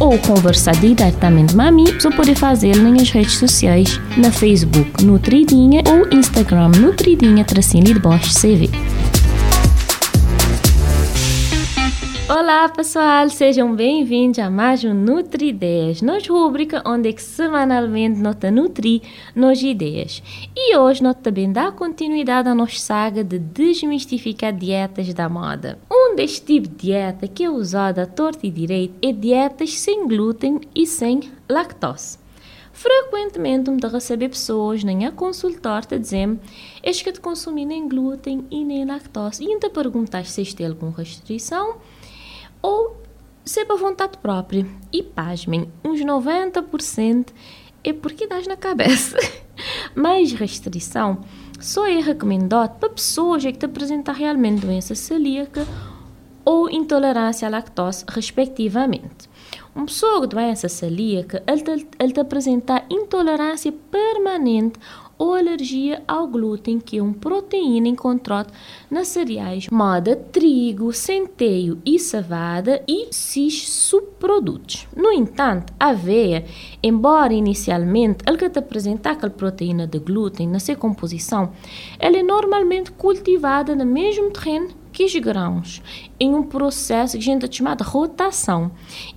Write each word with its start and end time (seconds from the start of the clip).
ou 0.00 0.18
conversar 0.18 0.74
diretamente 0.76 1.54
com 1.54 1.60
a 1.62 1.70
mim, 1.70 1.84
você 1.84 2.10
pode 2.10 2.34
fazê-lo 2.34 2.90
nas 2.90 3.10
redes 3.10 3.36
sociais, 3.36 4.00
na 4.16 4.32
Facebook 4.32 5.04
Nutridinha 5.04 5.82
ou 5.86 6.18
Instagram 6.18 6.70
Nutridinha 6.70 7.44
Tracinho 7.44 7.84
de 7.84 7.98
Bosch 8.00 8.32
CV. 8.34 8.68
Olá 12.30 12.68
pessoal, 12.68 13.28
sejam 13.28 13.74
bem-vindos 13.74 14.38
a 14.38 14.48
mais 14.48 14.84
um 14.84 14.94
Nutri 14.94 15.48
Ideias, 15.48 16.00
nossa 16.00 16.32
rubrica 16.32 16.80
onde 16.86 17.08
é 17.08 17.12
que 17.12 17.20
semanalmente 17.20 18.20
nós 18.20 18.36
nutri 18.52 19.02
nos 19.34 19.60
ideias. 19.60 20.22
E 20.56 20.76
hoje 20.76 21.02
nós 21.02 21.16
também 21.20 21.50
dá 21.50 21.72
continuidade 21.72 22.48
à 22.48 22.54
nossa 22.54 22.78
saga 22.78 23.24
de 23.24 23.36
desmistificar 23.36 24.52
dietas 24.52 25.12
da 25.12 25.28
moda. 25.28 25.76
Um 25.90 26.14
deste 26.14 26.42
tipo 26.46 26.68
de 26.68 26.76
dieta 26.76 27.26
que 27.26 27.42
é 27.42 27.50
usada 27.50 28.04
à 28.04 28.06
torta 28.06 28.46
e 28.46 28.50
direito 28.52 28.94
é 29.02 29.12
dietas 29.12 29.76
sem 29.80 30.06
glúten 30.06 30.60
e 30.72 30.86
sem 30.86 31.32
lactose. 31.50 32.16
Frequentemente 32.72 33.72
me 33.72 33.80
receber 33.88 34.28
pessoas 34.28 34.84
nem 34.84 35.04
a 35.04 35.10
consultar 35.10 35.84
te 35.84 35.98
dizendo 35.98 36.38
é 36.80 36.92
que 36.92 37.12
te 37.12 37.50
nem 37.50 37.88
glúten 37.88 38.46
e 38.52 38.64
nem 38.64 38.84
lactose 38.84 39.42
e 39.42 39.48
ainda 39.48 39.68
perguntar 39.68 40.24
se 40.26 40.54
tem 40.54 40.68
alguma 40.68 40.92
restrição 40.96 41.74
ou 42.62 43.00
ser 43.44 43.64
para 43.64 43.76
vontade 43.76 44.18
própria. 44.18 44.66
E 44.92 45.02
pasmem, 45.02 45.70
uns 45.84 46.00
90% 46.00 47.28
é 47.82 47.92
porque 47.92 48.26
dás 48.26 48.46
na 48.46 48.56
cabeça. 48.56 49.16
Mais 49.94 50.32
restrição 50.32 51.20
só 51.58 51.86
é 51.86 52.00
recomendado 52.00 52.78
para 52.78 52.88
pessoas 52.88 53.42
que 53.42 53.52
te 53.52 53.66
apresentam 53.66 54.14
realmente 54.14 54.60
doença 54.60 54.94
celíaca 54.94 55.66
ou 56.44 56.70
intolerância 56.70 57.46
à 57.46 57.50
lactose, 57.50 58.04
respectivamente. 58.08 59.28
Uma 59.74 59.86
pessoa 59.86 60.20
com 60.20 60.26
doença 60.26 60.68
celíaca, 60.68 61.42
ele 61.46 61.86
ele 61.98 62.12
te 62.12 62.20
apresenta 62.20 62.82
intolerância 62.90 63.72
permanente 63.90 64.78
ou 65.20 65.34
alergia 65.34 66.02
ao 66.08 66.26
glúten, 66.26 66.80
que 66.80 66.96
é 66.96 67.02
uma 67.02 67.12
proteína 67.12 67.88
encontrada 67.88 68.50
nas 68.90 69.08
cereais 69.08 69.68
moda 69.70 70.16
trigo, 70.16 70.94
centeio 70.94 71.78
e 71.84 71.98
cevada 71.98 72.82
e 72.88 73.08
seus 73.10 73.68
subprodutos. 73.68 74.88
No 74.96 75.12
entanto, 75.12 75.74
a 75.78 75.90
aveia, 75.90 76.46
embora 76.82 77.34
inicialmente 77.34 78.24
ela 78.24 78.38
te 78.38 78.58
apresenta 78.58 79.10
aquela 79.10 79.30
proteína 79.30 79.86
de 79.86 79.98
glúten 79.98 80.48
na 80.48 80.58
sua 80.58 80.74
composição, 80.74 81.52
ela 81.98 82.16
é 82.16 82.22
normalmente 82.22 82.90
cultivada 82.92 83.76
no 83.76 83.84
mesmo 83.84 84.30
terreno 84.30 84.68
que 84.90 85.04
os 85.04 85.14
grãos, 85.16 85.82
em 86.18 86.34
um 86.34 86.42
processo 86.42 87.18
que 87.18 87.22
a 87.22 87.24
gente 87.24 87.54
chama 87.54 87.76
de 87.76 87.84
rotação, 87.84 88.70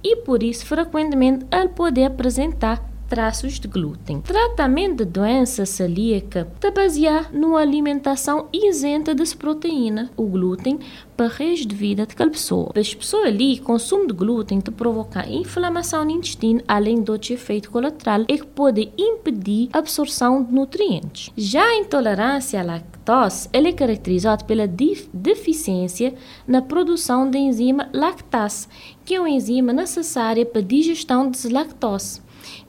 e 0.04 0.18
por 0.18 0.44
isso 0.44 0.66
frequentemente 0.66 1.46
ele 1.52 1.70
pode 1.70 2.04
apresentar 2.04 2.93
traços 3.14 3.60
de 3.60 3.68
glúten. 3.68 4.22
Tratamento 4.22 5.06
de 5.06 5.12
doença 5.12 5.68
celíaca 5.68 6.48
está 6.56 6.72
baseado 6.72 7.32
numa 7.32 7.60
alimentação 7.60 8.48
isenta 8.52 9.14
dessa 9.14 9.36
proteína, 9.36 10.10
o 10.18 10.24
glúten, 10.24 10.80
para 11.16 11.28
o 11.28 11.30
resto 11.30 11.68
de 11.68 11.76
vida 11.76 12.08
daquela 12.08 12.32
pessoa. 12.32 12.72
Para 12.72 12.82
as 12.82 12.92
pessoas 12.92 13.28
ali, 13.28 13.60
consumo 13.60 14.08
de 14.08 14.14
glúten 14.14 14.60
te 14.60 14.72
provoca 14.72 15.30
inflamação 15.30 16.04
no 16.04 16.10
intestino, 16.10 16.64
além 16.68 17.04
de 17.04 17.12
outro 17.12 17.34
efeito 17.34 17.70
colateral, 17.70 18.22
e 18.28 18.36
que 18.36 18.48
pode 18.48 18.92
impedir 18.98 19.70
a 19.72 19.78
absorção 19.78 20.44
de 20.44 20.52
nutrientes. 20.52 21.30
Já 21.38 21.64
a 21.64 21.78
intolerância 21.78 22.62
à 22.62 22.64
lactose, 22.64 23.48
ela 23.54 23.68
é 23.68 23.74
caracterizada 23.74 24.44
pela 24.44 24.68
deficiência 24.68 26.16
na 26.48 26.64
produção 26.64 27.30
da 27.30 27.38
enzima 27.38 27.90
lactase, 27.94 28.68
que 29.06 29.14
é 29.14 29.20
uma 29.20 29.30
enzima 29.30 29.72
necessária 29.72 30.44
para 30.48 30.62
a 30.62 30.66
digestão 30.66 31.30
de 31.30 31.48
lactose 31.50 32.23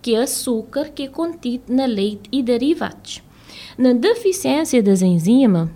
que 0.05 0.15
é 0.15 0.21
açúcar 0.21 0.91
que 0.91 1.05
é 1.05 1.09
contido 1.09 1.73
na 1.73 1.87
leite 1.87 2.29
e 2.31 2.43
derivados. 2.43 3.23
Na 3.79 3.95
deficiência 3.95 4.83
das 4.83 5.01
enzimas, 5.01 5.71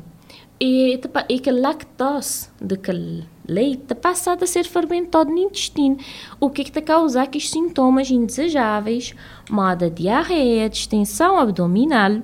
e, 0.60 1.00
e 1.30 1.38
que 1.38 1.48
a 1.48 1.52
lactose 1.52 2.50
daquele 2.60 3.24
leite 3.48 3.94
passa 3.94 4.34
a 4.34 4.46
ser 4.46 4.64
fermentado 4.64 5.30
no 5.30 5.38
intestino, 5.38 5.96
o 6.38 6.50
que 6.50 6.60
está 6.60 6.80
a 6.80 6.82
causar 6.82 7.30
sintomas 7.40 8.10
indesejáveis, 8.10 9.14
moda 9.48 9.88
diarreia, 9.88 10.68
distensão 10.68 11.38
abdominal, 11.38 12.22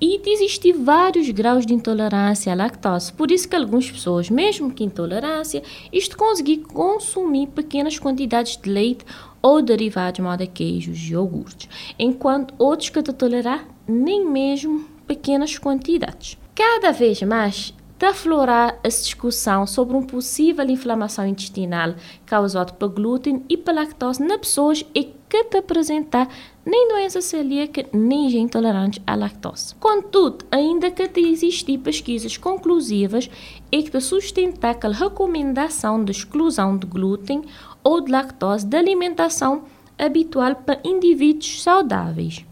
e 0.00 0.20
existem 0.24 0.72
vários 0.72 1.28
graus 1.30 1.66
de 1.66 1.74
intolerância 1.74 2.52
à 2.52 2.54
lactose. 2.54 3.12
Por 3.12 3.32
isso 3.32 3.48
que 3.48 3.56
algumas 3.56 3.90
pessoas, 3.90 4.30
mesmo 4.30 4.70
que 4.70 4.84
intolerância, 4.84 5.60
isto 5.92 6.16
conseguir 6.16 6.58
consumir 6.58 7.48
pequenas 7.48 7.98
quantidades 7.98 8.56
de 8.56 8.70
leite 8.70 9.04
ou 9.42 9.62
derivados 9.62 10.20
moda 10.20 10.46
queijos 10.46 10.98
e 10.98 11.12
iogurtes, 11.12 11.68
enquanto 11.98 12.54
outros 12.58 12.90
que 12.90 13.02
te 13.02 13.12
tolerar 13.12 13.66
nem 13.86 14.24
mesmo 14.24 14.84
pequenas 15.06 15.58
quantidades. 15.58 16.36
Cada 16.54 16.92
vez 16.92 17.22
mais 17.22 17.74
está 17.94 18.10
aflorar 18.10 18.78
a 18.84 18.88
discussão 18.88 19.66
sobre 19.66 19.96
uma 19.96 20.06
possível 20.06 20.64
inflamação 20.68 21.26
intestinal 21.26 21.94
causada 22.24 22.72
por 22.72 22.90
glúten 22.90 23.42
e 23.48 23.56
por 23.56 23.74
lactose 23.74 24.22
nas 24.22 24.38
pessoas 24.38 24.84
e 24.94 25.12
que 25.28 25.44
te 25.44 25.58
apresentar 25.58 26.28
nem 26.64 26.88
doença 26.88 27.20
celíaca, 27.20 27.84
nem 27.92 28.34
intolerante 28.38 29.02
à 29.06 29.14
lactose. 29.14 29.74
Contudo, 29.76 30.44
ainda 30.50 30.90
que 30.90 31.08
te 31.08 31.20
existem 31.20 31.78
pesquisas 31.78 32.36
conclusivas 32.36 33.28
e 33.70 33.82
que 33.82 33.90
te 33.90 34.00
sustentar 34.00 34.76
a 34.80 34.88
recomendação 34.88 36.02
de 36.02 36.12
exclusão 36.12 36.76
de 36.76 36.86
glúten 36.86 37.42
ou 37.88 38.02
de 38.02 38.12
lactose 38.12 38.66
da 38.66 38.76
alimentação 38.76 39.62
habitual 39.98 40.56
para 40.56 40.78
indivíduos 40.84 41.62
saudáveis. 41.62 42.44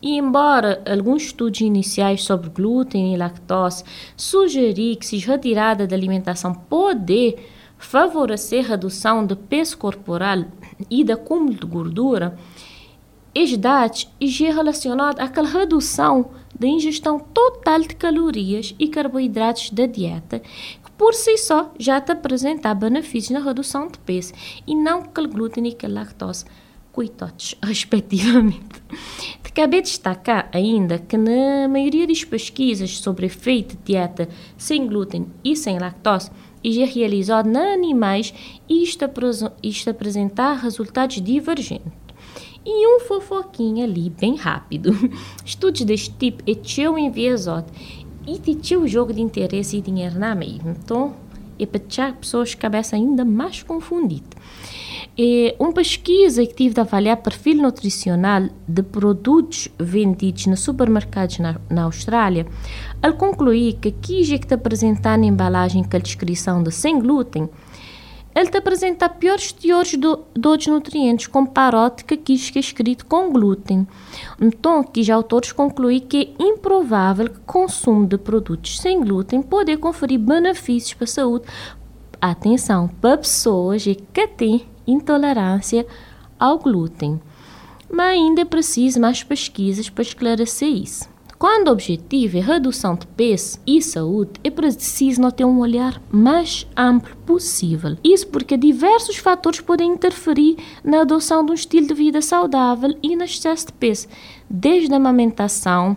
E 0.00 0.16
embora 0.16 0.82
alguns 0.90 1.24
estudos 1.24 1.60
iniciais 1.60 2.24
sobre 2.24 2.48
glúten 2.48 3.12
e 3.12 3.16
lactose 3.18 3.84
sugerir 4.16 4.96
que 4.96 5.04
se 5.04 5.18
retirada 5.18 5.86
da 5.86 5.94
alimentação 5.94 6.54
pode 6.54 7.36
favorecer 7.76 8.64
a 8.64 8.68
redução 8.68 9.26
do 9.26 9.36
peso 9.36 9.76
corporal 9.76 10.44
e 10.88 11.04
da 11.04 11.14
acúmulo 11.14 11.54
de 11.54 11.66
gordura, 11.66 12.38
estes 13.34 13.58
dados 13.58 14.08
é 14.20 14.50
relacionado 14.50 15.20
àquela 15.20 15.48
redução 15.48 16.30
da 16.58 16.66
ingestão 16.66 17.20
total 17.20 17.80
de 17.80 17.94
calorias 17.94 18.74
e 18.78 18.88
carboidratos 18.88 19.70
da 19.70 19.86
dieta, 19.86 20.42
por 20.98 21.14
si 21.14 21.38
só 21.38 21.72
já 21.78 22.00
te 22.00 22.12
apresenta 22.12 22.74
benefícios 22.74 23.30
na 23.30 23.44
redução 23.44 23.86
de 23.86 23.98
peso 24.00 24.32
e 24.66 24.74
não 24.74 24.98
aquele 24.98 25.28
glúten 25.28 25.66
e 25.66 25.70
aquela 25.70 26.00
lactose 26.00 26.44
coitados, 26.92 27.54
respectivamente. 27.62 28.82
De 29.44 29.80
destacar 29.80 30.48
ainda 30.52 30.98
que 30.98 31.16
na 31.16 31.68
maioria 31.68 32.06
das 32.06 32.24
pesquisas 32.24 32.98
sobre 32.98 33.26
efeito 33.26 33.76
de 33.76 33.82
dieta 33.84 34.28
sem 34.56 34.86
glúten 34.86 35.26
e 35.44 35.56
sem 35.56 35.78
lactose, 35.78 36.30
e 36.62 36.82
é 36.82 36.86
realizado 36.86 37.48
na 37.48 37.72
animais 37.72 38.34
isto, 38.68 39.04
isto 39.62 39.90
apresentar 39.90 40.54
resultados 40.54 41.20
divergentes. 41.20 41.92
E 42.64 42.86
um 42.86 43.00
fofoquinho 43.00 43.84
ali, 43.84 44.10
bem 44.10 44.36
rápido. 44.36 44.92
Estudos 45.44 45.82
deste 45.82 46.10
tipo 46.10 46.42
é 46.46 46.54
teu 46.54 46.98
enviesado 46.98 47.72
e 48.34 48.54
tinha 48.54 48.78
o 48.78 48.88
jogo 48.88 49.12
de 49.12 49.20
interesse 49.20 49.76
e 49.76 49.80
dinheiro 49.80 50.18
na 50.18 50.34
meio. 50.34 50.60
Então, 50.66 51.14
é 51.58 51.66
para 51.66 51.80
deixar 51.80 52.14
pessoas 52.14 52.50
de 52.50 52.56
cabeça 52.56 52.96
ainda 52.96 53.24
mais 53.24 53.62
confundida. 53.62 54.36
É 55.18 55.56
uma 55.58 55.72
pesquisa 55.72 56.46
que 56.46 56.54
tive 56.54 56.74
de 56.74 56.80
avaliar 56.80 57.16
perfil 57.16 57.60
nutricional 57.60 58.48
de 58.68 58.82
produtos 58.82 59.68
vendidos 59.76 60.46
nos 60.46 60.60
supermercados 60.60 61.40
na, 61.40 61.56
na 61.68 61.84
Austrália, 61.84 62.46
ele 63.02 63.12
concluiu 63.14 63.76
que 63.80 63.88
aqui 63.88 64.38
que 64.38 64.46
te 64.46 64.54
apresentar 64.54 65.18
na 65.18 65.26
embalagem 65.26 65.82
com 65.82 65.96
a 65.96 66.00
descrição 66.00 66.62
de 66.62 66.70
sem 66.70 67.00
glúten, 67.00 67.48
ele 68.38 68.56
apresenta 68.56 69.08
piores 69.08 69.52
teores 69.52 69.94
do, 69.94 70.24
de 70.36 70.48
outros 70.48 70.68
nutrientes 70.68 71.26
que 72.04 72.14
aqui 72.14 72.38
que 72.38 72.58
é 72.58 72.60
escrito 72.60 73.04
com 73.06 73.32
glúten. 73.32 73.86
Então, 74.40 74.80
aqui 74.80 75.02
já 75.02 75.14
autores 75.14 75.50
concluem 75.52 76.00
que 76.00 76.34
é 76.38 76.42
improvável 76.42 77.28
que 77.28 77.38
o 77.38 77.42
consumo 77.42 78.06
de 78.06 78.16
produtos 78.16 78.78
sem 78.78 79.00
glúten 79.00 79.42
pode 79.42 79.76
conferir 79.76 80.20
benefícios 80.20 80.94
para 80.94 81.04
a 81.04 81.08
saúde. 81.08 81.46
Atenção, 82.20 82.88
para 83.00 83.18
pessoas 83.18 83.84
que 83.84 84.26
têm 84.28 84.66
intolerância 84.86 85.86
ao 86.38 86.58
glúten. 86.58 87.20
mas 87.90 88.10
ainda 88.10 88.42
é 88.42 88.44
preciso 88.44 89.00
mais 89.00 89.22
pesquisas 89.22 89.88
para 89.88 90.02
esclarecer 90.02 90.68
isso. 90.68 91.08
Quando 91.38 91.68
o 91.68 91.70
objetivo 91.70 92.36
é 92.36 92.40
redução 92.40 92.96
de 92.96 93.06
peso 93.06 93.60
e 93.64 93.80
saúde, 93.80 94.32
é 94.42 94.50
preciso 94.50 95.30
ter 95.30 95.44
um 95.44 95.60
olhar 95.60 96.02
mais 96.10 96.66
amplo 96.76 97.14
possível. 97.18 97.96
Isso 98.02 98.26
porque 98.26 98.56
diversos 98.56 99.18
fatores 99.18 99.60
podem 99.60 99.92
interferir 99.92 100.56
na 100.82 101.02
adoção 101.02 101.46
de 101.46 101.52
um 101.52 101.54
estilo 101.54 101.86
de 101.86 101.94
vida 101.94 102.20
saudável 102.20 102.92
e 103.00 103.14
no 103.14 103.22
excesso 103.22 103.66
de 103.66 103.72
peso, 103.74 104.08
desde 104.50 104.92
a 104.92 104.96
amamentação, 104.96 105.96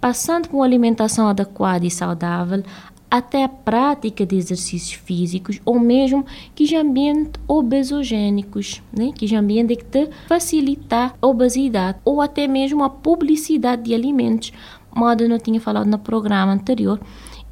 passando 0.00 0.48
por 0.48 0.56
uma 0.56 0.64
alimentação 0.64 1.28
adequada 1.28 1.86
e 1.86 1.90
saudável, 1.90 2.64
até 3.10 3.42
a 3.44 3.48
prática 3.48 4.24
de 4.24 4.36
exercícios 4.36 4.92
físicos 4.92 5.60
ou 5.64 5.80
mesmo 5.80 6.24
que 6.54 6.76
ambientes 6.76 7.40
obesogênicos, 7.48 8.82
né? 8.96 9.10
que 9.14 9.34
ambiente 9.34 9.76
que 9.76 9.84
te 9.84 10.08
facilitar 10.28 11.14
a 11.20 11.26
obesidade 11.26 11.98
ou 12.04 12.20
até 12.20 12.46
mesmo 12.46 12.84
a 12.84 12.90
publicidade 12.90 13.82
de 13.82 13.94
alimentos 13.94 14.52
modo 14.94 15.22
eu 15.22 15.28
tinha 15.38 15.60
falado 15.60 15.86
no 15.86 15.98
programa 15.98 16.52
anterior, 16.52 17.00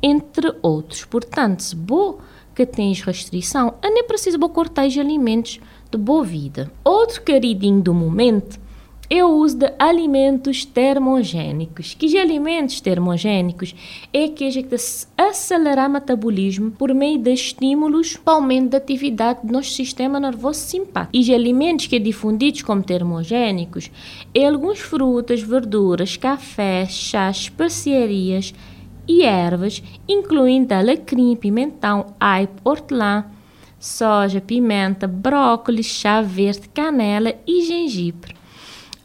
entre 0.02 0.52
outros. 0.62 1.04
Portanto, 1.04 1.60
se 1.60 1.76
bo 1.76 2.18
que 2.54 2.66
tens 2.66 3.00
restrição, 3.02 3.74
é 3.80 3.90
nem 3.90 4.04
preciso 4.04 4.38
cortar 4.48 4.86
os 4.86 4.98
alimentos 4.98 5.60
de 5.90 5.96
boa 5.96 6.24
vida. 6.24 6.70
Outro 6.84 7.22
queridinho 7.22 7.80
do 7.80 7.94
momento 7.94 8.58
é 9.10 9.24
o 9.24 9.28
uso 9.28 9.56
de 9.56 9.72
alimentos 9.78 10.64
termogénicos. 10.64 11.94
Que 11.94 12.06
de 12.06 12.18
alimentos 12.18 12.80
termogénicos 12.80 13.74
é 14.12 14.28
que 14.28 14.44
a 14.44 14.50
gente 14.50 14.74
acelerar 15.16 15.88
o 15.88 15.92
metabolismo 15.92 16.70
por 16.72 16.92
meio 16.94 17.18
de 17.18 17.32
estímulos 17.32 18.16
para 18.16 18.34
aumento 18.34 18.70
da 18.70 18.78
atividade 18.78 19.40
do 19.46 19.52
nosso 19.52 19.70
sistema 19.70 20.20
nervoso 20.20 20.60
simpático. 20.60 21.16
E 21.16 21.22
de 21.22 21.34
alimentos 21.34 21.86
que 21.86 21.96
é 21.96 21.98
difundidos 21.98 22.62
como 22.62 22.82
termogénicos 22.82 23.90
é 24.34 24.46
alguns 24.46 24.78
frutas, 24.78 25.40
verduras, 25.40 26.16
café, 26.16 26.86
chás, 26.86 27.38
especiarias 27.38 28.52
e 29.06 29.22
ervas, 29.22 29.82
incluindo 30.06 30.74
alecrim, 30.74 31.34
pimentão, 31.34 32.14
aipo, 32.20 32.60
hortelã, 32.62 33.24
soja, 33.80 34.40
pimenta, 34.40 35.06
brócolis, 35.06 35.86
chá 35.86 36.20
verde, 36.20 36.68
canela 36.68 37.34
e 37.46 37.62
gengibre. 37.62 38.37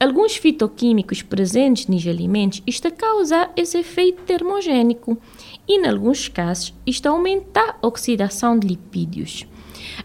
Alguns 0.04 0.36
fitoquímicos 0.36 1.22
presentes 1.22 1.88
nos 1.88 2.06
alimentos 2.06 2.62
estão 2.68 2.92
a 2.92 2.94
causar 2.94 3.54
esse 3.56 3.78
efeito 3.78 4.22
termogênico 4.24 5.18
e, 5.66 5.80
em 5.80 5.88
alguns 5.88 6.28
casos, 6.28 6.74
isto 6.86 7.08
aumenta 7.08 7.78
a 7.82 7.88
oxidação 7.88 8.60
de 8.60 8.68
lipídios. 8.68 9.48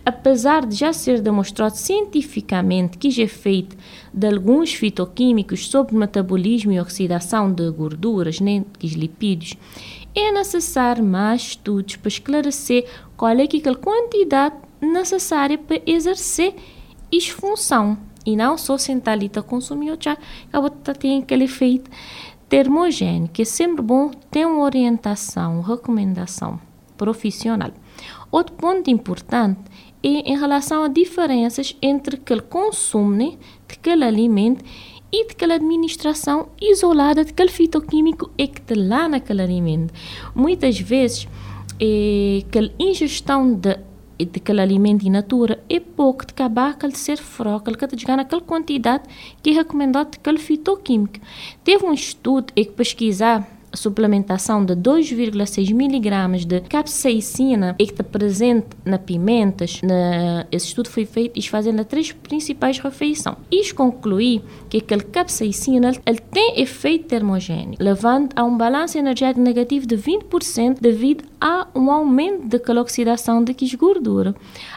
Apesar 0.06 0.64
de 0.64 0.76
já 0.76 0.92
ser 0.92 1.20
demonstrado 1.20 1.74
cientificamente 1.76 2.96
que 2.96 3.08
o 3.08 3.20
efeito 3.20 3.76
de 4.14 4.28
alguns 4.28 4.72
fitoquímicos 4.72 5.66
sobre 5.66 5.96
o 5.96 5.98
metabolismo 5.98 6.70
e 6.70 6.78
oxidação 6.78 7.52
de 7.52 7.68
gorduras, 7.68 8.38
nem 8.38 8.64
dos 8.78 8.92
lipídios, 8.92 9.56
é 10.14 10.30
necessário 10.30 11.02
mais 11.02 11.40
estudos 11.40 11.96
para 11.96 12.08
esclarecer 12.08 12.88
qual 13.16 13.32
é 13.32 13.42
aquela 13.42 13.74
quantidade 13.74 14.54
necessária 14.80 15.58
para 15.58 15.82
exercer 15.84 16.54
essa 17.10 17.32
função 17.32 17.98
e 18.28 18.36
não 18.36 18.58
só 18.58 18.76
sentar 18.76 19.14
ali 19.14 19.30
a 19.34 19.42
consumir, 19.42 19.96
já 19.98 20.18
acaba 20.48 20.68
tem 20.68 21.22
aquele 21.22 21.44
efeito 21.44 21.90
termogênico, 22.46 23.40
é 23.40 23.44
sempre 23.44 23.80
bom 23.80 24.10
ter 24.30 24.46
uma 24.46 24.64
orientação, 24.64 25.62
recomendação 25.62 26.60
profissional. 26.98 27.70
Outro 28.30 28.54
ponto 28.56 28.90
importante 28.90 29.60
é 30.02 30.08
em 30.30 30.38
relação 30.38 30.82
a 30.82 30.88
diferenças 30.88 31.74
entre 31.80 32.16
aquele 32.16 32.42
consumo 32.42 33.12
né, 33.12 33.38
aquele 33.66 34.04
alimento 34.04 34.62
e 35.10 35.22
aquela 35.22 35.54
administração 35.54 36.48
isolada 36.60 37.24
de 37.24 37.30
aquele 37.30 37.48
fitoquímico 37.48 38.30
é 38.36 38.46
que 38.46 38.60
está 38.60 38.74
lá 38.76 39.08
naquele 39.08 39.40
alimento. 39.40 39.94
Muitas 40.34 40.78
vezes, 40.78 41.26
é, 41.80 42.42
aquela 42.46 42.70
ingestão 42.78 43.54
de 43.54 43.87
daquele 44.24 44.60
alimento 44.60 45.06
in 45.06 45.10
natura 45.10 45.62
é 45.68 45.80
pouco 45.80 46.26
de 46.26 46.32
acabar 46.32 46.76
de 46.76 46.98
ser 46.98 47.18
fraco, 47.18 47.70
que 47.76 47.98
chegar 47.98 48.16
naquela 48.16 48.42
quantidade 48.42 49.04
que 49.42 49.50
é 49.50 49.54
recomendado 49.54 50.10
daquele 50.10 50.38
fitoquímico. 50.38 51.18
Teve 51.64 51.84
um 51.84 51.92
estudo 51.92 52.52
que 52.64 52.72
pesquisar 52.72 53.57
suplementação 53.78 54.64
de 54.64 54.74
2,6 54.74 55.72
miligramas 55.72 56.44
de 56.44 56.60
capsaicina 56.60 57.74
que 57.74 57.84
está 57.84 58.04
presente 58.04 58.66
na 58.84 58.98
pimentas. 58.98 59.80
Na, 59.82 60.46
esse 60.50 60.66
estudo 60.66 60.88
foi 60.88 61.04
feito 61.04 61.38
e 61.38 61.42
fazendo 61.48 61.84
três 61.84 62.12
principais 62.12 62.78
refeições. 62.78 63.36
Isto 63.50 63.74
conclui 63.74 64.42
que 64.68 64.78
aquele 64.78 65.02
capsaicina 65.02 65.92
ele 66.04 66.20
tem 66.20 66.60
efeito 66.60 67.06
termogênico, 67.06 67.82
levando 67.82 68.30
a 68.34 68.44
um 68.44 68.56
balanço 68.56 68.98
energético 68.98 69.40
negativo 69.40 69.86
de 69.86 69.96
20% 69.96 70.78
devido 70.80 71.24
a 71.40 71.66
um 71.74 71.90
aumento 71.90 72.48
da 72.48 72.80
oxidação 72.80 73.42
de 73.42 73.54
gordura, 73.76 74.34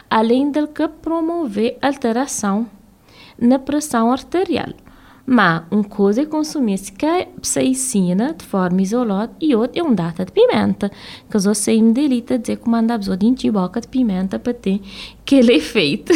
além 0.08 0.50
de 0.50 0.66
que 0.66 0.86
promover 0.88 1.76
alteração 1.80 2.66
na 3.38 3.58
pressão 3.58 4.12
arterial. 4.12 4.68
Mas 5.24 5.62
uma 5.70 5.84
coisa 5.84 6.22
é 6.22 6.26
consumir 6.26 6.80
capsaicina 6.98 8.34
de 8.34 8.44
forma 8.44 8.82
isolada 8.82 9.32
e 9.40 9.54
outra 9.54 9.80
é 9.80 9.82
um 9.82 9.94
data 9.94 10.24
de 10.24 10.32
pimenta. 10.32 10.90
Que 11.30 11.36
eu 11.36 11.54
sei 11.54 11.80
me 11.80 11.92
delita 11.92 12.38
dizer 12.38 12.56
que 12.56 12.68
manda 12.68 12.94
a 12.94 12.96
de 12.96 13.50
boca 13.50 13.80
de 13.80 13.88
pimenta 13.88 14.38
para 14.38 14.52
ter 14.52 14.80
aquele 15.20 15.54
efeito. 15.54 16.12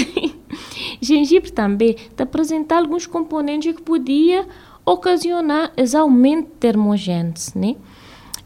Gengibre 1.01 1.53
também 1.53 1.95
te 1.95 2.23
apresenta 2.23 2.77
alguns 2.77 3.07
componentes 3.07 3.75
que 3.75 3.83
podia 3.83 4.47
ocasionar 4.85 5.73
os 5.81 5.95
aumentos 5.95 6.53
termogênicos, 6.59 7.55
né? 7.55 7.77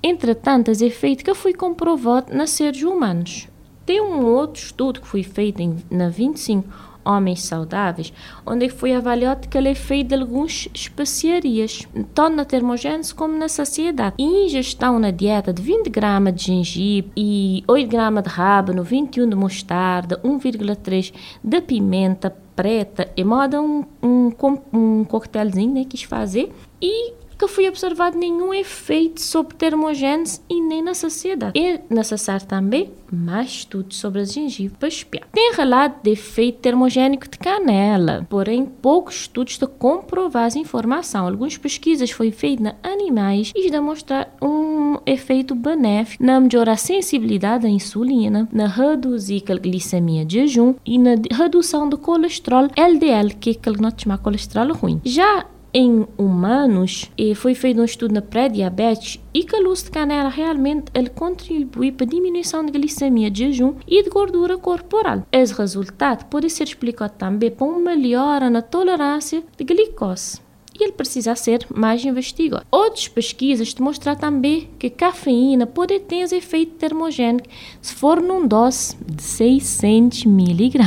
Entretanto, 0.03 0.71
esse 0.71 0.87
efeito 0.87 1.23
que 1.23 1.35
foi 1.35 1.53
comprovado 1.53 2.35
nas 2.35 2.51
seres 2.51 2.83
humanos. 2.83 3.49
Tem 3.85 4.01
um 4.01 4.25
outro 4.25 4.63
estudo 4.63 5.01
que 5.01 5.07
foi 5.07 5.23
feito 5.23 5.61
em, 5.61 5.77
na 5.91 6.09
25 6.09 6.90
homens 7.05 7.43
saudáveis, 7.43 8.13
onde 8.47 8.69
foi 8.69 8.95
avaliado 8.95 9.49
que 9.49 9.57
ele 9.57 9.69
é 9.69 9.75
feito 9.75 10.09
de 10.09 10.15
algumas 10.15 10.69
especiarias, 10.75 11.87
tanto 12.15 12.37
na 12.37 12.45
termogênese 12.45 13.15
como 13.15 13.37
na 13.37 13.49
saciedade. 13.49 14.17
Ingestão 14.19 14.99
na 14.99 15.11
dieta 15.11 15.53
de 15.53 15.63
20 15.63 15.89
gramas 15.89 16.35
de 16.35 16.45
gengibre 16.45 17.13
e 17.17 17.65
8 17.67 17.89
gramas 17.89 18.25
de 18.25 18.31
rábano, 18.31 18.83
21 18.83 19.29
de 19.29 19.37
mostarda, 19.37 20.21
1,3 20.23 21.13
de 21.43 21.61
pimenta 21.61 22.35
preta, 22.55 23.11
e 23.17 23.25
moda 23.25 23.61
um, 23.61 23.85
um, 24.03 24.33
um 24.73 25.05
coquetelzinho 25.05 25.73
né, 25.73 25.85
quis 25.89 26.03
fazer. 26.03 26.53
E 26.81 27.15
que 27.41 27.49
foi 27.49 27.67
observado 27.67 28.19
nenhum 28.19 28.53
efeito 28.53 29.23
sobre 29.23 29.57
termogênese 29.57 30.43
e 30.47 30.61
nem 30.61 30.83
na 30.83 30.93
saciedade. 30.93 31.59
É 31.59 31.81
necessário 31.89 32.47
também 32.47 32.91
mais 33.11 33.49
estudos 33.49 33.97
sobre 33.97 34.21
a 34.21 34.25
gengibre 34.25 34.77
para 34.79 34.89
espiar. 34.89 35.27
Tem 35.33 35.55
relato 35.55 36.01
de 36.03 36.11
efeito 36.11 36.59
termogênico 36.59 37.27
de 37.27 37.39
canela, 37.39 38.27
porém 38.29 38.67
poucos 38.67 39.23
estudos 39.23 39.57
de 39.57 39.67
comprovar 39.67 40.49
essa 40.49 40.59
informação. 40.59 41.27
Algumas 41.27 41.57
pesquisas 41.57 42.11
foram 42.11 42.31
feitas 42.31 42.67
em 42.67 42.75
animais 42.83 43.53
e 43.57 43.71
demonstrar 43.71 44.31
um 44.43 44.99
efeito 45.07 45.55
benéfico 45.55 46.23
na 46.23 46.39
melhorar 46.39 46.73
a 46.73 46.77
sensibilidade 46.77 47.67
à 47.67 47.71
insulina, 47.71 48.47
na 48.53 48.67
reduzir 48.67 49.43
a 49.49 49.55
glicemia 49.55 50.27
de 50.27 50.41
jejum 50.41 50.75
e 50.85 50.99
na 50.99 51.13
redução 51.33 51.89
do 51.89 51.97
colesterol 51.97 52.69
LDL, 52.77 53.35
que 53.41 53.51
é 53.51 53.53
aquele 53.55 53.77
que 53.77 53.83
nós 53.83 53.95
chamamos 53.97 54.23
colesterol 54.23 54.75
ruim. 54.75 55.01
Já 55.05 55.47
em 55.73 56.07
humanos 56.19 57.11
e 57.17 57.35
foi 57.35 57.55
feito 57.55 57.81
um 57.81 57.85
estudo 57.85 58.15
na 58.15 58.23
pré-diabetes 58.23 59.21
e 59.33 59.45
que 59.45 59.57
a 59.57 59.61
luz 59.61 59.83
de 59.83 59.91
canela 59.91 60.29
realmente 60.29 60.91
ele 60.95 61.11
contribui 61.11 61.93
para 61.93 62.07
a 62.07 62.09
diminuição 62.09 62.65
de 62.65 62.73
glicemia 62.73 63.31
de 63.31 63.47
jejum 63.47 63.75
e 63.87 64.03
de 64.03 64.11
gordura 64.11 64.59
corporal. 64.59 65.27
Esse 65.31 65.55
resultado 65.55 66.25
pode 66.27 66.51
ser 66.51 66.65
explicado 66.65 67.15
também 67.17 67.51
por 67.51 67.69
uma 67.69 67.95
melhora 67.97 68.51
na 68.51 68.63
tolerância 68.63 69.43
de 69.57 69.65
glicose 69.65 70.41
e 70.81 70.85
ele 70.85 70.93
precisa 70.93 71.35
ser 71.35 71.67
mais 71.73 72.05
investigado. 72.05 72.65
Outras 72.71 73.07
pesquisas 73.07 73.75
demonstram 73.75 74.17
também 74.17 74.69
que 74.79 74.87
a 74.87 74.91
cafeína 74.91 75.67
pode 75.67 75.99
ter 76.01 76.33
efeito 76.33 76.73
termogênico 76.77 77.49
se 77.81 77.95
for 77.95 78.21
num 78.21 78.47
dose 78.47 78.97
de 79.07 79.23
600 79.23 80.25
mg, 80.25 80.79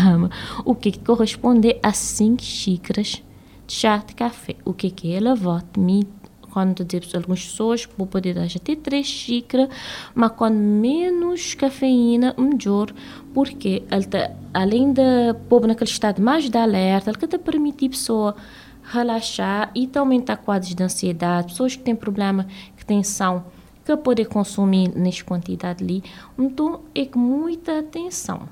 o 0.66 0.74
que 0.74 0.98
corresponde 0.98 1.78
a 1.84 1.94
5 1.94 2.42
xícaras 2.42 3.22
chá 3.68 3.98
de 3.98 4.14
café. 4.16 4.56
O 4.66 4.74
que, 4.74 4.90
que 4.92 5.14
ela 5.14 5.36
vota? 5.36 5.80
Me 5.80 6.08
quando 6.54 6.86
dizer 6.86 7.18
algumas 7.18 7.44
pessoas 7.44 7.90
vou 7.98 8.06
poder 8.06 8.36
dar 8.36 8.46
até 8.46 8.76
três 8.76 9.08
xícaras, 9.08 9.70
mas 10.14 10.32
com 10.34 10.50
menos 10.52 11.56
cafeína, 11.56 12.36
melhor, 12.38 12.94
porque 13.34 13.82
ele 13.90 14.06
tá, 14.06 14.32
além 14.54 14.94
de 14.94 15.02
pôr 15.50 15.66
naquele 15.66 15.90
estado 15.90 16.22
mais 16.22 16.48
de 16.48 16.58
alerta, 16.58 17.10
ele 17.10 17.18
te 17.18 17.38
permite 17.40 17.88
a 17.88 17.90
pessoa 17.90 18.36
relaxar 18.84 19.72
e 19.74 19.90
aumentar 19.96 20.38
quadros 20.38 20.76
de 20.76 20.84
ansiedade, 20.84 21.48
pessoas 21.48 21.76
que 21.76 21.82
têm 21.82 21.96
problema 21.96 22.46
que 22.78 22.86
tensão, 22.86 23.46
que 23.84 23.98
poder 23.98 24.26
consumir 24.26 24.90
nessa 24.96 25.24
quantidade 25.24 25.84
ali, 25.84 26.04
então 26.38 26.82
é 26.94 27.06
com 27.06 27.18
muita 27.18 27.80
atenção. 27.80 28.48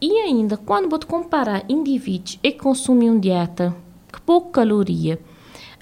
E 0.00 0.10
ainda, 0.18 0.56
quando 0.56 0.90
vou 0.90 0.98
comparar 1.06 1.64
indivíduos 1.68 2.38
que 2.42 2.52
consumem 2.52 3.08
uma 3.08 3.20
dieta 3.20 3.74
que 4.16 4.22
pouca 4.22 4.62
caloria 4.62 5.18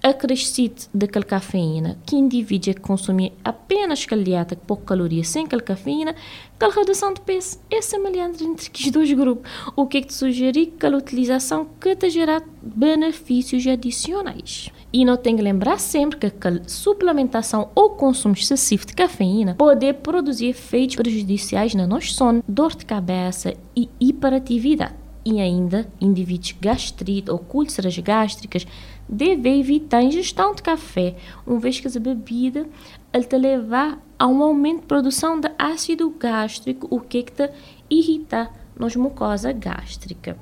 acrescido 0.05 0.83
daquela 0.93 1.25
cafeína, 1.25 1.97
que 2.05 2.15
indivíduo 2.15 2.75
que 2.75 2.81
consumir 2.81 3.33
apenas 3.43 4.05
aquela 4.05 4.23
dieta 4.23 4.55
com 4.55 4.67
pouca 4.67 4.85
caloria, 4.85 5.25
sem 5.25 5.47
aquela 5.47 5.63
cafeína, 5.63 6.15
aquela 6.55 6.75
redução 6.75 7.15
de 7.15 7.23
peso 7.23 7.59
é 7.71 7.81
semelhante 7.81 8.45
entre 8.45 8.71
os 8.71 8.91
dois 8.91 9.11
grupos. 9.15 9.51
O 9.75 9.87
que 9.87 9.97
é 9.97 10.01
que 10.03 10.09
te 10.09 10.15
sugeri? 10.15 10.75
Aquela 10.77 10.99
utilização 10.99 11.67
que 11.81 11.97
te 11.97 12.11
gerar 12.11 12.43
benefícios 12.63 13.67
adicionais. 13.67 14.71
E 14.93 15.07
não 15.07 15.17
tem 15.17 15.37
que 15.37 15.43
lembrar 15.43 15.81
sempre 15.81 16.19
que 16.19 16.27
a 16.27 16.69
suplementação 16.69 17.71
ou 17.75 17.91
consumo 17.91 18.35
excessivo 18.35 18.85
de 18.87 18.93
cafeína 18.93 19.55
pode 19.55 19.91
produzir 19.95 20.49
efeitos 20.49 20.97
prejudiciais 20.97 21.75
na 21.75 21.87
nosso 21.87 22.13
sono, 22.13 22.45
dor 22.47 22.77
de 22.77 22.85
cabeça 22.85 23.55
e 23.75 23.89
hiperatividade. 23.99 25.04
E 25.25 25.41
ainda, 25.41 25.91
indivíduos 26.01 26.55
gastrite 26.61 27.31
ou 27.31 27.43
úlceras 27.55 27.97
gástricas 27.99 28.67
devem 29.09 29.61
evitar 29.61 29.99
a 29.99 30.03
ingestão 30.03 30.55
de 30.55 30.63
café, 30.63 31.17
uma 31.47 31.59
vez 31.59 31.81
que 31.81 31.87
essa 31.87 31.99
bebida 31.99 32.67
te 33.13 33.37
levar 33.39 33.99
a 34.19 34.27
um 34.27 34.43
aumento 34.43 34.81
de 34.81 34.87
produção 34.87 35.41
de 35.41 35.51
ácido 35.59 36.11
gástrico, 36.11 36.87
o 36.91 37.01
que, 37.01 37.19
é 37.19 37.23
te 37.23 37.51
irrita 37.89 38.51
nas 38.79 38.97
mucosa 38.97 39.53
gástrica. 39.53 40.37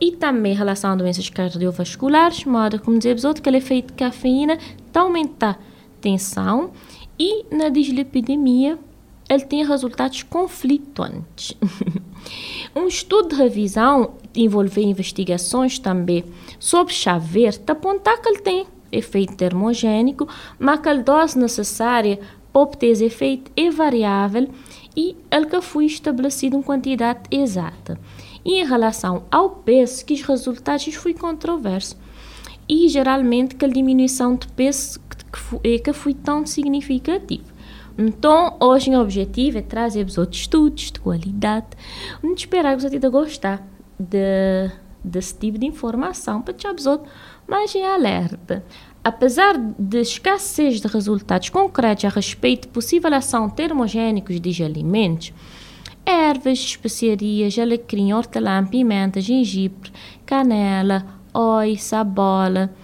E 0.00 0.12
também 0.12 0.52
em 0.52 0.56
relação 0.56 0.90
a 0.90 0.96
doenças 0.96 1.28
cardiovasculares, 1.30 2.44
modo 2.44 2.80
como 2.80 2.98
dizer 2.98 3.14
outros 3.24 3.40
que 3.40 3.48
o 3.48 3.56
efeito 3.56 3.88
de 3.88 3.94
cafeína 3.94 4.58
tá 4.92 5.00
aumenta 5.00 5.50
a 5.50 5.56
tensão 6.00 6.72
e 7.18 7.44
na 7.54 7.68
dislipidemia 7.68 8.78
ele 9.28 9.44
tem 9.44 9.64
resultados 9.64 10.22
conflituantes. 10.22 11.56
um 12.74 12.86
estudo 12.86 13.30
de 13.30 13.36
revisão 13.36 14.14
envolver 14.34 14.82
investigações 14.82 15.78
também 15.78 16.24
sobre 16.58 16.92
chá 16.92 17.18
verde 17.18 17.60
apontar 17.66 18.20
que 18.20 18.28
ele 18.28 18.40
tem 18.40 18.66
efeito 18.90 19.36
termogênico, 19.36 20.28
mas 20.58 20.80
que 20.80 20.88
a 20.88 20.94
dose 20.94 21.38
necessária 21.38 22.18
para 22.52 22.62
obter 22.62 22.88
esse 22.88 23.04
efeito 23.04 23.50
é 23.56 23.70
variável 23.70 24.48
e 24.96 25.14
ele 25.30 25.46
que 25.46 25.60
foi 25.60 25.86
estabelecido 25.86 26.56
em 26.56 26.62
quantidade 26.62 27.20
exata. 27.30 27.98
E 28.44 28.60
em 28.60 28.64
relação 28.64 29.24
ao 29.30 29.50
peso, 29.50 30.04
que 30.04 30.14
os 30.14 30.22
resultados 30.22 30.94
foi 30.94 31.12
controverso. 31.12 31.96
E 32.68 32.88
geralmente 32.88 33.56
que 33.56 33.64
a 33.64 33.68
diminuição 33.68 34.36
de 34.36 34.48
peso 34.48 35.00
que 35.00 35.78
que 35.78 35.92
foi 35.92 36.14
tão 36.14 36.46
significativa. 36.46 37.55
Então, 37.98 38.56
hoje 38.60 38.90
o 38.90 39.00
objetivo 39.00 39.58
é 39.58 39.62
trazer 39.62 40.04
outros 40.18 40.42
estudos 40.42 40.92
de 40.92 41.00
qualidade. 41.00 41.66
Vamos 42.22 42.40
esperar 42.40 42.76
que 42.76 42.82
você 42.82 42.90
gostar 43.08 43.66
de, 43.98 44.70
desse 45.02 45.34
tipo 45.34 45.58
de 45.58 45.66
informação 45.66 46.42
para 46.42 46.52
te 46.52 46.66
outros 46.66 47.08
mais 47.48 47.74
em 47.74 47.84
alerta. 47.84 48.64
Apesar 49.02 49.56
de 49.56 50.00
escassez 50.00 50.80
de 50.80 50.88
resultados 50.88 51.48
concretos 51.48 52.04
a 52.04 52.08
respeito 52.08 52.62
de 52.62 52.68
possível 52.68 53.14
ação 53.14 53.48
termogênicos 53.48 54.38
de 54.40 54.62
alimentos, 54.62 55.32
ervas, 56.04 56.58
especiarias, 56.58 57.58
alecrim, 57.58 58.12
hortelã, 58.12 58.66
pimenta, 58.66 59.20
gengibre, 59.20 59.90
canela, 60.26 61.06
oi, 61.32 61.76
sabola 61.76 62.74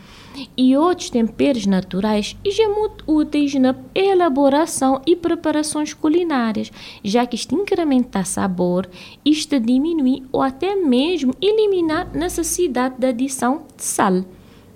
e 0.57 0.77
outros 0.77 1.11
temperos 1.11 1.67
naturais 1.67 2.37
e 2.45 2.51
já 2.51 2.69
muito 2.69 3.05
úteis 3.07 3.55
na 3.55 3.75
elaboração 3.95 5.01
e 5.07 5.17
preparações 5.17 5.95
culinárias, 5.95 6.71
já 7.03 7.27
que 7.27 7.37
isto 7.37 7.55
incrementa 7.55 8.25
sabor, 8.25 8.89
isto 9.25 9.59
diminui 9.59 10.23
ou 10.33 10.43
até 10.43 10.75
mesmo 10.75 11.35
eliminar 11.41 12.09
a 12.15 12.19
necessidade 12.19 12.97
de 12.99 13.07
adição 13.07 13.63
de 13.77 13.85
sal. 13.85 14.25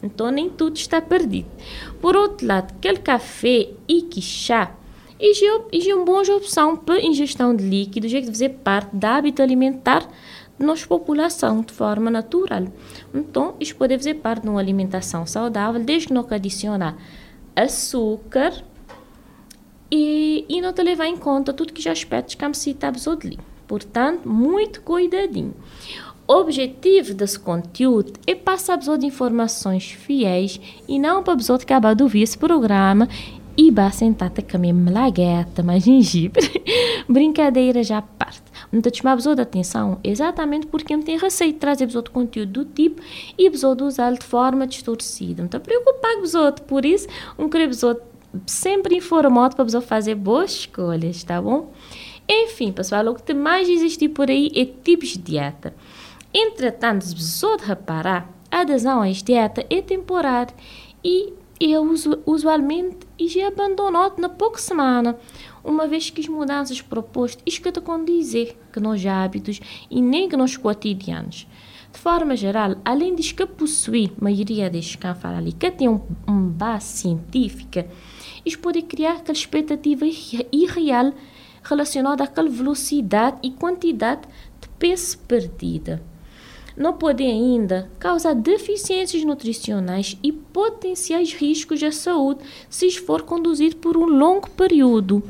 Então 0.02 0.30
nem 0.30 0.48
tudo 0.50 0.76
está 0.76 1.00
perdido. 1.00 1.48
Por 2.00 2.16
outro 2.16 2.46
lado, 2.46 2.72
aquele 2.76 2.98
café 2.98 3.70
e 3.88 4.06
chá 4.20 4.76
e 5.18 5.90
é 5.90 5.94
uma 5.94 6.04
boa 6.04 6.22
opção 6.36 6.76
para 6.76 7.00
ingestão 7.00 7.56
de 7.56 7.64
líquidos, 7.64 8.10
já 8.10 8.20
que 8.20 8.26
fazer 8.26 8.50
parte 8.50 8.94
do 8.94 9.04
hábito 9.04 9.42
alimentar 9.42 10.02
da 10.02 10.10
nossa 10.58 10.86
população 10.86 11.60
de 11.60 11.72
forma 11.72 12.10
natural. 12.10 12.64
Então, 13.14 13.54
isto 13.60 13.76
pode 13.76 13.96
fazer 13.96 14.14
parte 14.14 14.42
de 14.42 14.48
uma 14.48 14.60
alimentação 14.60 15.26
saudável, 15.26 15.82
desde 15.82 16.08
que 16.08 16.14
não 16.14 16.26
adicionar 16.30 16.96
açúcar 17.54 18.52
e, 19.90 20.44
e 20.48 20.60
não 20.60 20.72
te 20.72 20.82
levar 20.82 21.06
em 21.06 21.16
conta 21.16 21.52
tudo 21.52 21.72
que 21.72 21.82
já 21.82 21.92
aspectos 21.92 22.34
que 22.34 22.54
citamos 22.54 23.06
ali. 23.08 23.38
Portanto, 23.66 24.28
muito 24.28 24.80
cuidadinho. 24.82 25.54
O 26.28 26.34
objetivo 26.34 27.14
desse 27.14 27.38
conteúdo 27.38 28.14
é 28.26 28.34
passar 28.34 28.78
de 28.78 29.06
informações 29.06 29.92
fiéis 29.92 30.60
e 30.88 30.98
não 30.98 31.22
para 31.22 31.36
de 31.36 31.52
acabar 31.52 31.94
de 31.94 32.02
ouvir 32.02 32.22
esse 32.22 32.36
programa 32.36 33.08
e 33.56 33.70
vá 33.70 33.90
sentar 33.90 34.32
a 34.36 34.42
comer 34.42 34.72
malagueta, 34.72 35.62
mais 35.62 35.84
gengibre. 35.84 36.44
Brincadeira 37.08 37.82
já 37.82 38.02
parte. 38.02 38.45
Não 38.76 38.82
te 38.82 38.98
chamar 38.98 39.16
de 39.16 39.40
atenção 39.40 39.98
exatamente 40.04 40.66
porque 40.66 40.94
não 40.94 41.02
tem 41.02 41.16
receio 41.16 41.50
de 41.50 41.58
trazer 41.58 41.88
outro 41.96 42.12
conteúdo 42.12 42.62
do 42.62 42.64
tipo 42.66 43.00
e 43.38 43.48
de 43.48 43.82
usá-lo 43.82 44.18
de 44.18 44.26
forma 44.26 44.66
distorcida. 44.66 45.42
Não 45.42 45.48
te 45.48 45.58
preocupar 45.58 46.14
com 46.16 46.20
por 46.60 46.84
isso, 46.84 47.08
um 47.38 47.48
querer 47.48 47.70
sempre 48.46 48.94
informado 48.94 49.56
para 49.56 49.80
fazer 49.80 50.14
boas 50.14 50.50
escolhas, 50.52 51.24
tá 51.24 51.40
bom? 51.40 51.72
Enfim, 52.28 52.70
pessoal, 52.70 53.06
o 53.06 53.14
que 53.14 53.22
mais 53.32 53.66
existe 53.66 54.10
por 54.10 54.28
aí 54.28 54.52
é 54.54 54.66
tipos 54.66 55.08
de 55.08 55.20
dieta. 55.20 55.74
Entretanto, 56.34 57.06
se 57.06 57.14
você 57.14 57.46
reparar, 57.64 58.30
a 58.50 58.60
adesão 58.60 59.00
à 59.00 59.10
dieta 59.10 59.64
é 59.70 59.80
temporária 59.80 60.54
e 61.02 61.32
é 61.58 61.78
usualmente 62.26 62.98
e 63.18 63.26
já 63.26 63.48
abandonou 63.48 64.12
na 64.18 64.28
pouca 64.28 64.58
semana, 64.58 65.16
uma 65.66 65.88
vez 65.88 66.08
que 66.08 66.20
as 66.20 66.28
mudanças 66.28 66.80
propostas 66.80 67.42
isto 67.44 67.82
condizem 67.82 68.56
que 68.72 68.80
nos 68.80 69.04
hábitos 69.04 69.60
e 69.90 70.00
nem 70.00 70.28
que 70.28 70.36
nos 70.36 70.56
cotidianos. 70.56 71.46
De 71.92 71.98
forma 71.98 72.36
geral, 72.36 72.76
além 72.84 73.14
de 73.14 73.34
que 73.34 73.44
possui 73.46 74.12
a 74.20 74.24
maioria 74.24 74.70
destes 74.70 74.96
que 74.96 75.14
falam 75.14 75.38
ali, 75.38 75.52
que 75.52 75.70
tem 75.70 75.88
um, 75.88 76.00
um 76.28 76.48
base 76.48 76.98
científica, 76.98 77.88
isto 78.44 78.60
pode 78.60 78.82
criar 78.82 79.14
aquela 79.16 79.36
expectativa 79.36 80.04
irreal 80.52 81.12
relacionada 81.62 82.22
àquela 82.22 82.48
velocidade 82.48 83.38
e 83.42 83.50
quantidade 83.50 84.22
de 84.60 84.68
peso 84.78 85.18
perdida 85.20 86.02
não 86.76 86.92
podem 86.92 87.30
ainda 87.30 87.90
causar 87.98 88.34
deficiências 88.34 89.24
nutricionais 89.24 90.16
e 90.22 90.30
potenciais 90.30 91.32
riscos 91.32 91.82
à 91.82 91.90
saúde 91.90 92.40
se 92.68 92.90
for 92.98 93.22
conduzido 93.22 93.76
por 93.76 93.96
um 93.96 94.04
longo 94.04 94.50
período. 94.50 95.22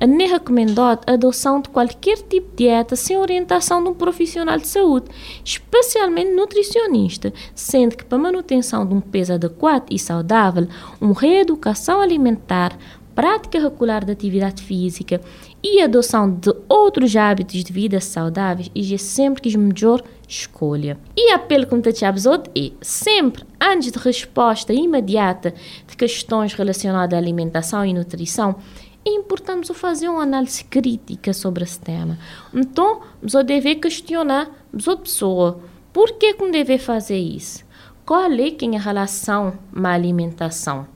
Nem 0.00 0.26
é 0.26 0.30
recomendado 0.32 1.04
a 1.06 1.12
adoção 1.12 1.60
de 1.60 1.68
qualquer 1.68 2.18
tipo 2.18 2.50
de 2.50 2.56
dieta 2.64 2.96
sem 2.96 3.16
orientação 3.16 3.82
de 3.82 3.90
um 3.90 3.94
profissional 3.94 4.58
de 4.58 4.66
saúde, 4.66 5.06
especialmente 5.44 6.32
nutricionista, 6.32 7.32
sendo 7.54 7.96
que 7.96 8.04
para 8.04 8.18
a 8.18 8.20
manutenção 8.20 8.86
de 8.86 8.94
um 8.94 9.00
peso 9.00 9.34
adequado 9.34 9.86
e 9.90 9.98
saudável, 9.98 10.66
uma 11.00 11.14
reeducação 11.14 12.00
alimentar, 12.00 12.76
prática 13.16 13.58
regular 13.58 14.04
de 14.04 14.12
atividade 14.12 14.62
física 14.62 15.22
e 15.62 15.82
adoção 15.82 16.30
de 16.30 16.54
outros 16.68 17.16
hábitos 17.16 17.64
de 17.64 17.72
vida 17.72 17.98
saudáveis 17.98 18.70
é 18.92 18.98
sempre 18.98 19.40
que 19.40 19.56
melhor 19.56 20.02
escolha. 20.28 20.98
E 21.16 21.32
apelo 21.32 21.66
como 21.66 21.80
te 21.80 22.04
é 22.04 22.72
sempre 22.82 23.42
antes 23.58 23.90
de 23.90 23.98
resposta 23.98 24.72
imediata 24.72 25.54
de 25.88 25.96
questões 25.96 26.52
relacionadas 26.52 27.14
à 27.14 27.18
alimentação 27.18 27.86
e 27.86 27.94
nutrição, 27.94 28.56
é 29.02 29.10
importante 29.10 29.72
fazer 29.72 30.08
uma 30.08 30.22
análise 30.22 30.62
crítica 30.64 31.32
sobre 31.32 31.64
esse 31.64 31.80
tema. 31.80 32.18
Então, 32.52 33.00
você 33.22 33.42
deve 33.42 33.76
questionar 33.76 34.50
a 34.74 34.96
pessoa 34.96 35.60
por 35.90 36.12
que 36.18 36.34
que 36.34 36.50
deve 36.50 36.76
fazer 36.76 37.18
isso? 37.18 37.64
Qual 38.04 38.30
é 38.30 38.50
que 38.50 38.66
é 38.66 38.76
a 38.76 38.80
relação 38.80 39.54
com 39.72 39.86
a 39.86 39.92
alimentação? 39.92 40.86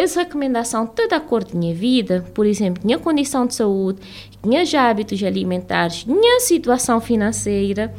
Essa 0.00 0.20
recomendação 0.20 0.84
está 0.84 1.06
de 1.06 1.14
acordo 1.14 1.50
com 1.50 1.58
a 1.58 1.60
minha 1.60 1.74
vida, 1.74 2.24
por 2.32 2.46
exemplo, 2.46 2.82
minha 2.84 2.98
condição 2.98 3.46
de 3.46 3.54
saúde, 3.54 4.00
meus 4.44 4.74
hábitos 4.74 5.22
alimentares, 5.22 6.04
minha 6.06 6.40
situação 6.40 7.00
financeira. 7.02 7.94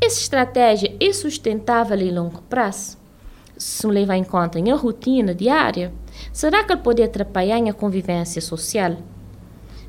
Essa 0.00 0.20
estratégia 0.20 0.94
é 1.00 1.12
sustentável 1.12 1.98
em 1.98 2.12
longo 2.12 2.42
prazo? 2.42 2.96
Se 3.56 3.84
me 3.86 3.92
levar 3.92 4.16
em 4.16 4.24
conta 4.24 4.60
minha 4.60 4.76
rotina 4.76 5.34
diária, 5.34 5.92
será 6.32 6.62
que 6.62 6.72
ele 6.72 6.80
pode 6.80 7.02
atrapalhar 7.02 7.58
a 7.58 7.72
convivência 7.72 8.40
social? 8.40 8.96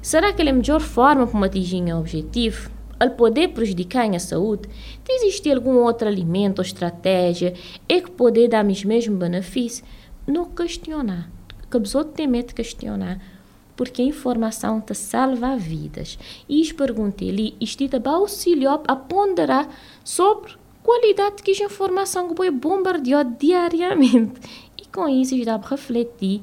Será 0.01 0.33
que 0.33 0.41
ele 0.41 0.49
é 0.49 0.53
a 0.53 0.55
melhor 0.55 0.81
forma 0.81 1.27
para 1.27 1.45
atingir 1.45 1.83
o 1.83 1.99
objetivo? 1.99 2.71
Ele 2.99 3.11
pode 3.11 3.47
prejudicar 3.49 4.07
minha 4.07 4.19
saúde? 4.19 4.67
Existe 5.07 5.51
algum 5.51 5.75
outro 5.77 6.07
alimento 6.07 6.59
ou 6.59 6.65
estratégia 6.65 7.53
é 7.87 8.01
que 8.01 8.09
pode 8.09 8.47
dar 8.47 8.63
-me 8.63 8.73
os 8.73 8.83
mesmos 8.83 9.19
benefícios? 9.19 9.87
Não 10.25 10.45
questionar 10.45 11.32
que 11.73 11.77
a 11.77 11.81
pessoa 11.81 12.05
tem 12.05 12.27
de 12.49 12.53
questionar 12.53 13.19
porque 13.75 14.03
a 14.03 14.05
informação 14.05 14.79
te 14.79 14.93
salva 14.93 15.57
vidas. 15.57 16.19
E 16.47 16.61
perguntei-lhe, 16.73 17.55
isto 17.59 17.87
te 17.87 17.99
auxiliou 18.07 18.83
a 18.87 18.95
ponderar 18.95 19.67
sobre 20.03 20.53
qualidade 20.83 21.41
que 21.41 21.51
a 21.51 21.65
informação 21.65 22.33
que 22.33 22.43
é 22.43 22.51
bombardeada 22.51 23.35
diariamente. 23.39 24.39
E 24.75 24.85
com 24.87 25.07
isso, 25.07 25.33
dá 25.45 25.57
para 25.57 25.69
refletir 25.69 26.41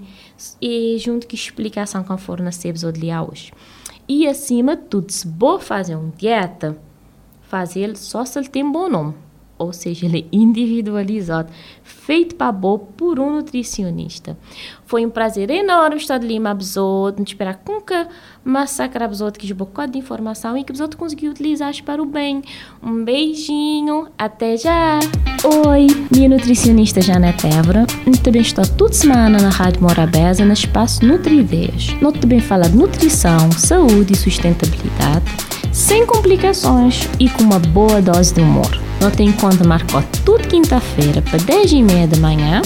e 0.61 0.97
junto 0.99 1.27
a 1.37 1.39
explicação 1.39 2.03
que 2.03 2.17
for 2.17 2.41
na 2.41 2.51
de 2.91 3.13
hoje. 3.13 3.53
E 4.09 4.27
acima 4.27 4.75
de 4.75 4.83
tudo, 4.85 5.13
se 5.13 5.29
vou 5.29 5.61
fazer 5.61 5.95
uma 5.95 6.11
dieta, 6.17 6.77
fazer 7.43 7.97
só 7.97 8.25
se 8.25 8.39
ele 8.39 8.49
tem 8.49 8.69
bom 8.69 8.89
nome 8.89 9.15
ou 9.61 9.75
seja, 9.75 10.07
ele 10.07 10.21
é 10.21 10.37
individualizado, 10.37 11.53
feito 11.85 12.35
para 12.35 12.51
boa 12.51 12.79
por 12.79 13.21
um 13.21 13.37
nutricionista. 13.37 14.37
Foi 14.87 15.05
um 15.05 15.11
prazer 15.11 15.51
enorme 15.51 15.97
estar 15.97 16.19
de 16.19 16.27
Lima 16.27 16.51
não 17.19 17.25
esperar 17.25 17.63
que 17.63 18.09
massacre 18.43 19.05
Absorto 19.05 19.39
que 19.39 19.47
bocado 19.55 19.93
de 19.93 19.99
informação 19.99 20.57
e 20.57 20.65
que 20.65 20.73
Absorto 20.73 20.97
conseguiu 20.97 21.31
utilizar 21.31 21.71
para 21.85 22.03
o 22.03 22.07
bem. 22.07 22.43
Um 22.83 23.05
beijinho, 23.05 24.09
até 24.17 24.57
já! 24.57 24.99
Oi, 25.67 25.87
minha 26.11 26.29
nutricionista 26.29 27.03
Janete 27.03 27.47
Évora. 27.47 27.87
Também 28.23 28.43
estou 28.43 28.65
toda 28.67 28.93
semana 28.93 29.41
na 29.41 29.51
Rádio 29.51 29.83
Morabeza, 29.83 30.45
no 30.45 30.53
espaço 30.53 31.05
Nutri-Ideias. 31.05 31.95
Nós 32.01 32.19
também 32.19 32.41
fala 32.41 32.69
de 32.69 32.77
nutrição, 32.77 33.51
saúde 33.53 34.13
e 34.13 34.17
sustentabilidade, 34.17 35.25
sem 35.81 36.05
complicações 36.05 37.09
e 37.19 37.29
com 37.31 37.43
uma 37.43 37.59
boa 37.59 38.03
dose 38.03 38.35
de 38.35 38.43
humor. 38.43 38.71
Não 39.01 39.11
tem 39.11 39.33
conta 39.33 39.67
marcou 39.67 40.03
tudo 40.27 40.47
quinta-feira 40.47 41.23
para 41.23 41.39
10 41.39 41.73
e 41.73 41.83
meia 41.83 42.07
da 42.07 42.19
manhã 42.19 42.61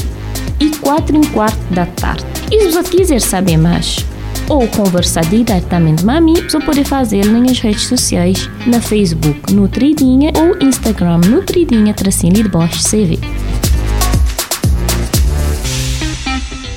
e 0.58 0.70
4 0.76 1.16
e 1.22 1.26
quarto 1.28 1.56
da 1.72 1.86
tarde. 1.86 2.24
E 2.50 2.60
se 2.60 2.72
você 2.72 2.90
quiser 2.90 3.20
saber 3.20 3.56
mais 3.56 4.04
ou 4.48 4.66
conversar 4.66 5.24
diretamente 5.26 6.04
mim, 6.04 6.34
você 6.42 6.58
pode 6.58 6.84
fazer 6.84 7.24
nas 7.24 7.60
redes 7.60 7.86
sociais, 7.86 8.50
na 8.66 8.80
Facebook 8.80 9.54
Nutridinha 9.54 10.32
ou 10.36 10.66
Instagram 10.66 11.18
Nutridinha 11.18 11.94
Tracinho 11.94 12.34
de 12.34 12.48
Bosch 12.48 12.82
CV. 12.82 13.20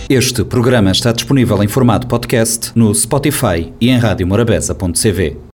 Este 0.08 0.44
programa 0.46 0.92
está 0.92 1.12
disponível 1.12 1.62
em 1.64 1.68
formato 1.68 2.08
podcast 2.08 2.72
no 2.76 2.94
Spotify 2.94 3.74
e 3.82 3.90
em 3.90 3.98
radiomorabeza.cv. 3.98 5.38